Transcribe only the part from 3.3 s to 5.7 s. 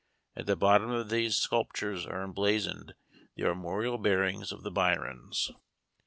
the armorial bearings of the Byrons.